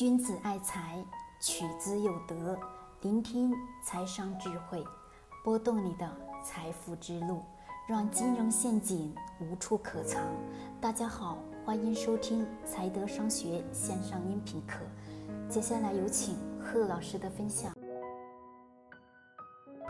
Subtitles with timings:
[0.00, 1.04] 君子爱财，
[1.42, 2.58] 取之有德。
[3.02, 3.52] 聆听
[3.84, 4.82] 财商智慧，
[5.44, 6.10] 拨动你的
[6.42, 7.44] 财富之路，
[7.86, 10.18] 让金融陷阱无处可藏。
[10.80, 11.36] 大家好，
[11.66, 14.78] 欢迎收听财德商学线上音频课。
[15.50, 17.70] 接下来有请贺老师的分享。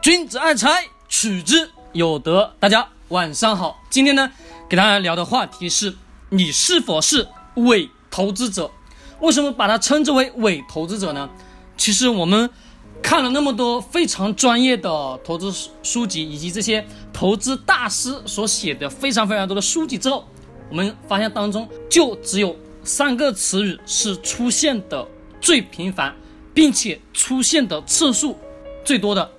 [0.02, 2.52] 君子爱财，取之有德。
[2.58, 4.32] 大家晚上好，今天呢，
[4.68, 5.94] 给大家聊的话题是：
[6.30, 8.72] 你是否是伪投资者？
[9.20, 11.28] 为什么把它称之为伪投资者呢？
[11.76, 12.48] 其实我们
[13.02, 15.52] 看了那么多非常专业的投资
[15.82, 20.26] 书籍，以及这些投资大师所写的非常非常多的书籍之后，
[20.68, 25.06] 我们发现当中就只有三个词语是出现的
[25.40, 26.14] 最频繁，
[26.52, 28.36] 并且出现的次数
[28.84, 29.30] 最多的。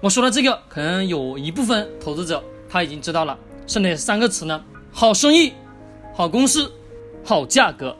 [0.00, 4.64] 我说的这个，可能有一部分投资者他已经知道了，是哪三个词呢？
[4.92, 5.52] 好生意、
[6.14, 6.72] 好公司、
[7.24, 7.96] 好价格。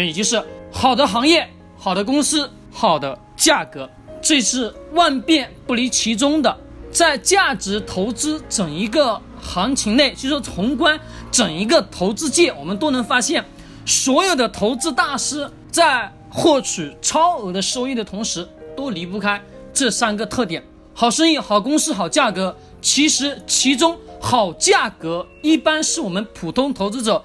[0.00, 3.88] 也就是好的行业、好的公司、好的价格，
[4.22, 6.56] 这是万变不离其宗的。
[6.90, 10.98] 在价值投资整一个行情内，就说宏观
[11.30, 13.44] 整一个投资界，我们都能发现，
[13.84, 19.42] 所有的投资大师在获取超额的收益的同时，都离不开
[19.74, 20.62] 这三个特点：
[20.94, 22.56] 好生意、好公司、好价格。
[22.80, 27.22] 其实其中好价格一般是我们普通投资者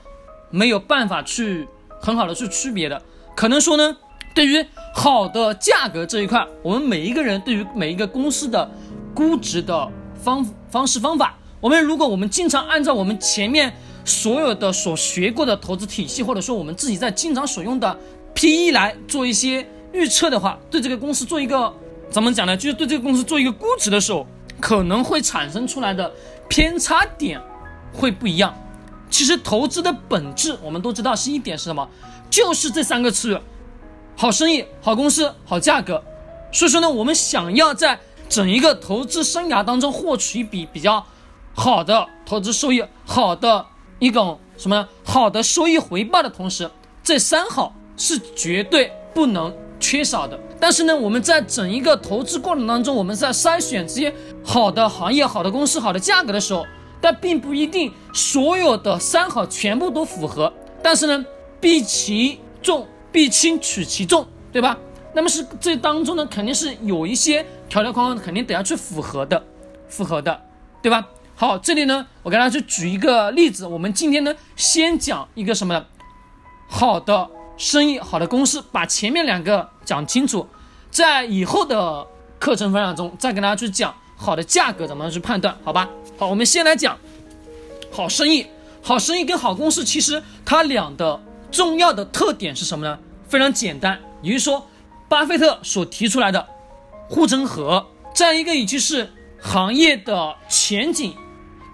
[0.50, 1.68] 没有办法去。
[2.02, 3.02] 很好的去区别的，
[3.36, 3.96] 可能说呢，
[4.34, 8.70] 对于好的价格这一块，我们每一个人对于每一个公司的
[9.14, 9.90] 估值的
[10.22, 13.74] 方方式方法，我们如果我们经常按照我们前面
[14.06, 17.98] 所有的所学过的投资体系，或者说我们自己在经常所用的
[18.34, 21.74] P E 来做一些预测的话，对这个公司做一个
[22.10, 22.56] 怎么讲呢？
[22.56, 24.26] 就是对这个公司做一个估值的时候，
[24.62, 26.12] 可能会产生出来的
[26.48, 27.42] 偏差点
[27.94, 28.56] 会不一样。
[29.10, 31.88] 其实投资的本质，我们都知道是一点是什么，
[32.30, 33.40] 就是这三个词：
[34.16, 36.04] 好生意、好公司、好价格。
[36.52, 41.06] 所以说呢，我们想要在整一个投资生涯当中获取一笔比较
[41.54, 43.66] 好的投资收益、好的
[44.00, 46.70] 一种什么好的收益回报的同时，
[47.04, 50.38] 这三好是绝对不能缺少的。
[50.60, 54.14] 但是呢，我们在整一个投资过程当中，我们在筛选这些
[54.44, 56.66] 好的行业、好的公司、好的价格的时候。
[57.00, 61.26] 但并不一定所有的三好全部都符合，但是呢，
[61.60, 64.78] 避其重，避轻取其重，对吧？
[65.14, 69.44] 那么是这当中呢，肯定是有一些条条框框，肯定得要去符合的，
[69.88, 70.42] 符合的，
[70.82, 71.08] 对吧？
[71.36, 73.68] 好，这里呢，我给大家去举一个例子。
[73.68, 75.86] 我们今天呢，先讲一个什么呢？
[76.68, 80.48] 好的生意，好的公司，把前面两个讲清楚，
[80.90, 82.08] 在以后的
[82.40, 85.88] 课程分享中再跟大家去讲好的价格怎么样去判断，好吧？
[86.18, 86.98] 好，我们先来讲
[87.90, 88.48] 好生意。
[88.80, 92.98] 好生意跟好公司，其实它俩的重要的特点是什么呢？
[93.28, 94.66] 非常简单，也就是说，
[95.10, 96.48] 巴菲特所提出来的
[97.10, 99.12] 护城河这样一个，已经是
[99.42, 101.14] 行业的前景。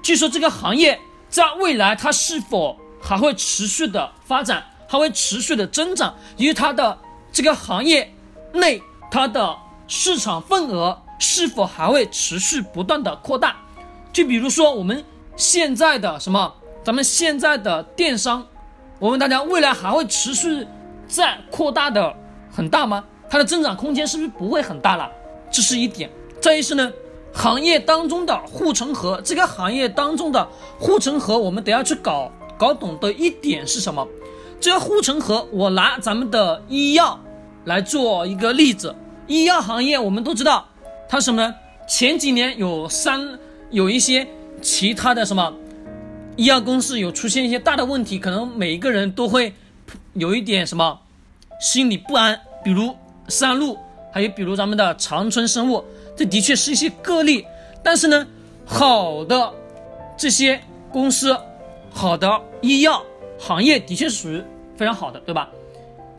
[0.02, 1.00] 据说这个行业
[1.30, 6.98] 在未来它是否还会持续的发展，还会持续的增长，因为它的
[7.31, 8.12] 这个行业
[8.54, 8.81] 内
[9.12, 9.56] 它的
[9.88, 13.56] 市场份额是否还会持续不断的扩大。
[14.12, 15.03] 就比如说我们
[15.35, 16.53] 现在的什么，
[16.84, 18.46] 咱们现在的电商，
[19.00, 20.68] 我问大家，未来还会持续
[21.07, 22.16] 在扩大的
[22.51, 23.03] 很大吗？
[23.29, 25.09] 它的增长空间是不是不会很大了？
[25.50, 26.09] 这是一点。
[26.40, 26.91] 再一是呢，
[27.34, 30.47] 行业当中的护城河，这个行业当中的
[30.78, 34.07] 护城河，我们得要去搞搞懂的一点是什么？
[34.59, 37.19] 这个护城河，我拿咱们的医药
[37.66, 38.95] 来做一个例子。
[39.25, 40.68] 医药行业我们都知道，
[41.13, 41.56] 它什么呢？
[41.88, 43.38] 前几年有三。
[43.69, 44.28] 有一些
[44.63, 45.53] 其他的什么
[46.35, 49.53] 医药公司有出现一些大的问题，可能每一个人都会
[50.13, 51.00] 有一点什么
[51.59, 52.40] 心理不安。
[52.63, 52.96] 比如
[53.28, 53.78] 三鹿，
[54.12, 55.85] 还有比如咱们的长春生物，
[56.16, 57.45] 这的确是一些个例。
[57.84, 58.25] 但是呢，
[58.66, 59.53] 好的
[60.18, 60.59] 这些
[60.91, 61.38] 公司，
[61.91, 63.03] 好的医药
[63.38, 64.44] 行业的确属于
[64.75, 65.50] 非常好的，对吧？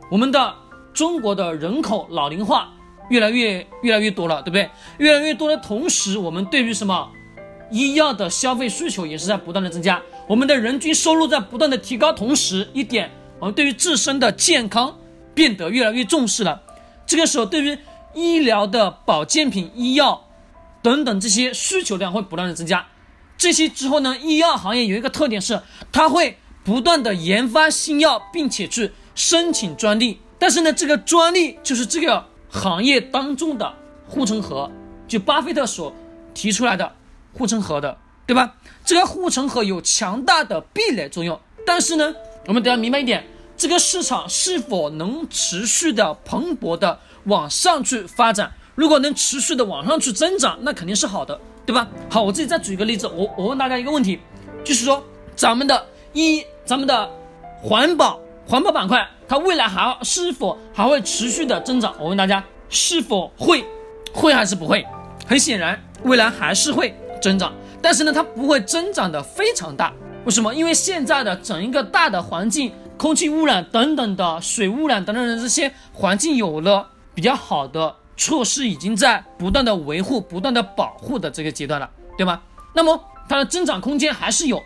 [0.09, 0.55] 我们的
[0.93, 2.73] 中国的人口老龄化
[3.09, 4.71] 越来越越来越多了，对不对？
[4.99, 7.11] 越来越多的同时，我们对于什么？
[7.71, 13.11] 医药的消费需求也是在不断的增加，我们的人均收入在不断的提高，同时一点，
[13.41, 14.97] 我们对于自身的健康
[15.35, 16.63] 变得越来越重视了。
[17.07, 17.77] 这个时候，对于
[18.15, 20.29] 医疗的保健品、医药
[20.83, 22.87] 等等这些需求量会不断的增加。
[23.37, 25.61] 这些之后呢，医药行业有一个特点是，
[25.91, 30.21] 它会不断的研发新药，并且去申请专利。
[30.39, 32.25] 但是呢，这个专利就是这个
[32.55, 33.75] 行业当中的
[34.09, 34.71] 护城河，
[35.09, 35.93] 就巴菲特所
[36.33, 36.93] 提出来的。
[37.37, 38.55] 护城河的，对吧？
[38.85, 42.15] 这个护城河有强大的壁垒作用，但是呢，
[42.47, 48.53] 我们得要明白一点，这个市场是否能持续的蓬勃的往上去发展？
[48.77, 51.89] 如果能持续的往上去增长，那肯定是好的，对吧？
[52.09, 54.21] 好，我自己再举一个例子，我我问大家一个问题，
[54.63, 55.03] 就是说
[55.35, 57.11] 咱们的一咱们的
[57.61, 61.93] 环保环保板块，它未来还是否还会持续的增长？
[61.99, 63.65] 我问大家，是否会
[64.13, 64.87] 会还是不会？
[65.27, 67.53] 很显然，未来还是会增长，
[67.83, 69.93] 但是呢，它不会增长的非常大。
[70.25, 70.55] 为什么？
[70.55, 72.73] 因为现在的整一个大的环境。
[72.97, 82.41] 空气污染等等的水污染等等的这些环境有了比较好的措施，已经在不断的维护、不断的保护的这个阶段了，对吧？
[82.73, 84.63] 那么它的增长空间还是有，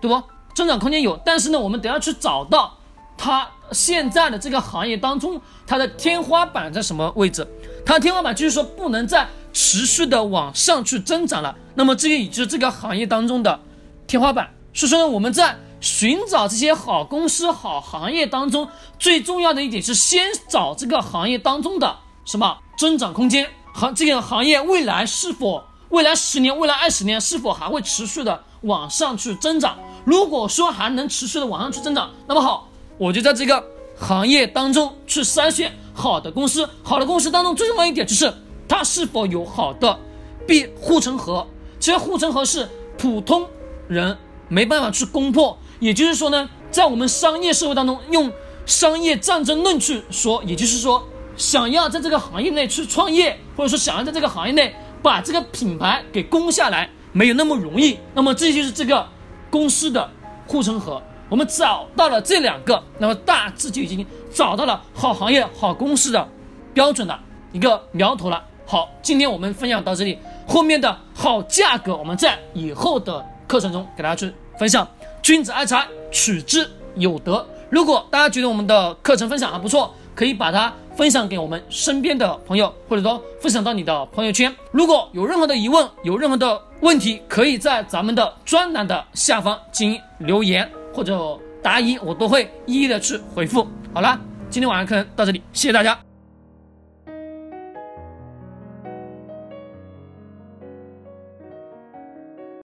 [0.00, 0.22] 对不？
[0.54, 2.78] 增长空间有，但是呢，我们得要去找到
[3.18, 7.46] 它现在的这个行业当中它的天花板在什么位置？
[7.84, 11.56] 它的天花板就是说不能再持续的往上去增长了。
[11.74, 13.60] 那么这个也就是这个行业当中的
[14.06, 14.50] 天花板。
[14.72, 15.56] 所以说呢，我们在。
[15.78, 18.66] 寻找这些好公司、好行业当中
[18.98, 29.78] 最重要的一点是，先找这个行业当中的什么增长空间，行这个行业未来是否未来十年、未来二十年是否还会持续的往上去增长？
[30.06, 32.65] 如果说还能持续的往上去增长，那么好，
[32.98, 33.64] 我就在这个
[33.96, 36.68] 行业当中去筛选好的公司。
[36.82, 38.32] 好的公司当中最重要一点就是
[38.68, 39.98] 它是否有好的
[40.46, 41.46] 必护城河。
[41.78, 43.46] 这些护城河是普通
[43.88, 44.16] 人
[44.48, 45.58] 没办法去攻破。
[45.78, 48.32] 也就是说呢，在我们商业社会当中，用
[48.64, 51.06] 商业战争论去说，也就是说，
[51.36, 57.98] 想要在这个行业内去创业，或者说想要在这个行业内把这个品牌给攻下来，没有那么容易。
[58.14, 59.06] 那么这就是这个
[59.50, 60.10] 公司的
[60.46, 61.02] 护城河。
[61.28, 66.28] 我们找到了这两个，那么大致就已经找到了好行业、好公司的
[66.72, 67.18] 标准的
[67.52, 68.42] 一个苗头了。
[68.64, 74.86] 好，今天我们分享到这里，后面的好价格，我们在以后的课程中给大家去分享。
[75.22, 77.44] 君子爱财，取之有德。
[77.70, 84.54] 如果大家觉得我们的课程分享还不错，可以把它分享给我们身边的朋友，或者说分享到你的朋友圈。
[84.70, 93.68] 如果有任何的疑问，有任何的问题，可以在咱们的专栏的下方进行留言或者答疑，我都会一一的去回复。
[93.92, 96.05] 好了，今天晚上课程到这里，谢谢大家。